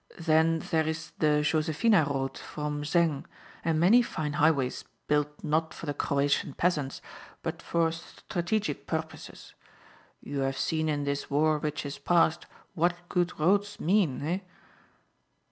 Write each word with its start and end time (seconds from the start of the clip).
Then 0.17 0.63
there 0.71 0.87
is 0.87 1.11
the 1.19 1.43
Josephina 1.43 2.05
road 2.09 2.35
from 2.35 2.81
Zengg 2.81 3.25
and 3.63 3.79
many 3.79 4.01
fine 4.01 4.33
highways 4.33 4.83
built 5.05 5.43
not 5.43 5.75
for 5.75 5.85
the 5.85 5.93
Croatian 5.93 6.55
peasants 6.55 7.03
but 7.43 7.61
for 7.61 7.91
strategic 7.91 8.87
purposes. 8.87 9.53
You 10.19 10.39
have 10.39 10.57
seen 10.57 10.89
in 10.89 11.03
this 11.03 11.29
war 11.29 11.59
which 11.59 11.85
is 11.85 11.99
passed 11.99 12.47
what 12.73 12.95
good 13.09 13.39
roads 13.39 13.79
mean, 13.79 14.25
eh?" 14.25 14.39